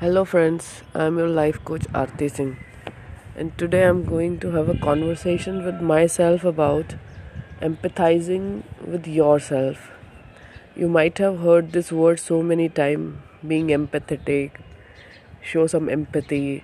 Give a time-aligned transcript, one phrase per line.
[0.00, 0.66] Hello, friends.
[0.94, 2.50] I'm your life coach Aarti Singh,
[3.36, 6.94] and today I'm going to have a conversation with myself about
[7.60, 9.90] empathizing with yourself.
[10.76, 14.62] You might have heard this word so many times being empathetic,
[15.42, 16.62] show some empathy,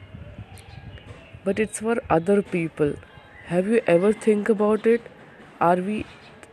[1.42, 2.94] but it's for other people.
[3.46, 5.14] Have you ever think about it?
[5.60, 6.04] Are we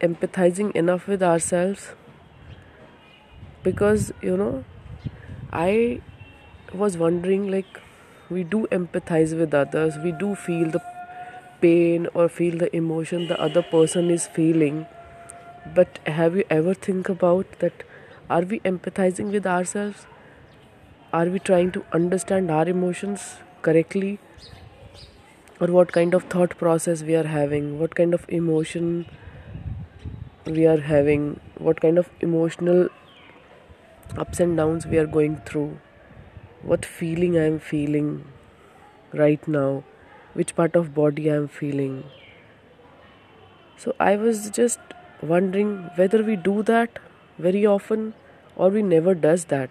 [0.01, 1.91] empathizing enough with ourselves?
[3.61, 4.63] Because you know,
[5.53, 6.01] I
[6.73, 7.81] was wondering like
[8.29, 9.97] we do empathize with others.
[9.97, 10.81] We do feel the
[11.61, 14.85] pain or feel the emotion the other person is feeling.
[15.75, 17.83] But have you ever think about that
[18.29, 20.05] are we empathizing with ourselves?
[21.11, 24.19] Are we trying to understand our emotions correctly?
[25.59, 27.79] Or what kind of thought process we are having?
[27.79, 29.05] What kind of emotion
[30.45, 31.39] we are having?
[31.57, 32.87] What kind of emotional
[34.17, 35.77] ups and downs we are going through
[36.63, 38.25] what feeling I am feeling
[39.13, 39.83] right now,
[40.33, 42.03] which part of body I am feeling.
[43.77, 44.79] So I was just
[45.21, 46.99] wondering whether we do that
[47.39, 48.13] very often
[48.55, 49.69] or we never does that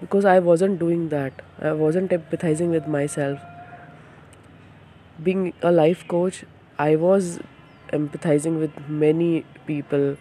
[0.00, 1.32] because I wasn't doing that.
[1.60, 3.40] I wasn't empathizing with myself.
[5.22, 6.44] Being a life coach,
[6.78, 7.40] I was
[7.92, 10.16] empathizing with many people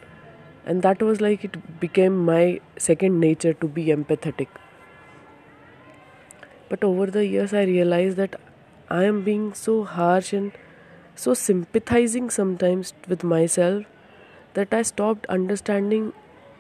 [0.66, 4.48] and that was like it became my second nature to be empathetic
[6.70, 8.40] but over the years, I realized that
[8.90, 10.52] I am being so harsh and
[11.16, 13.86] so sympathizing sometimes with myself
[14.54, 16.14] that I stopped understanding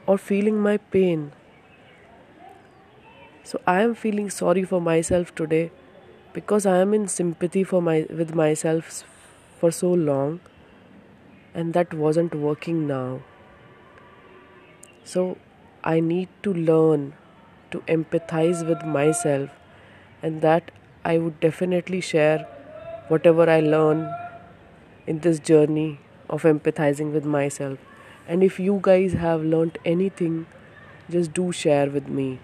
[0.05, 1.31] or feeling my pain.
[3.43, 5.71] So I am feeling sorry for myself today
[6.33, 9.03] because I am in sympathy for my with myself
[9.59, 10.39] for so long
[11.53, 13.21] and that wasn't working now.
[15.03, 15.37] So
[15.83, 17.13] I need to learn
[17.71, 19.49] to empathize with myself
[20.21, 20.71] and that
[21.03, 22.47] I would definitely share
[23.07, 24.11] whatever I learn
[25.05, 25.99] in this journey
[26.29, 27.77] of empathizing with myself.
[28.27, 30.47] And if you guys have learned anything,
[31.09, 32.39] just do share with me.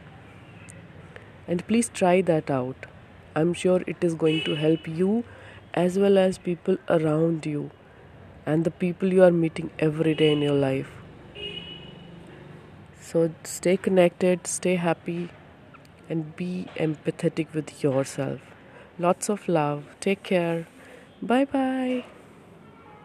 [1.47, 2.85] And please try that out.
[3.35, 5.23] I'm sure it is going to help you
[5.73, 7.71] as well as people around you
[8.45, 10.91] and the people you are meeting every day in your life.
[13.01, 15.29] So stay connected, stay happy
[16.11, 18.41] and be empathetic with yourself.
[18.99, 19.85] Lots of love.
[19.99, 20.67] Take care.
[21.21, 22.05] Bye bye.